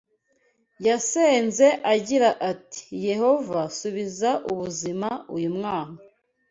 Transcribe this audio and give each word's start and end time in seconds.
yasenze 0.87 1.67
agira 1.93 2.29
ati 2.51 2.81
Yehova 3.07 3.61
subiza 3.77 4.31
ubuzima 4.51 5.07
uyu 5.35 5.49
mwana 5.57 5.97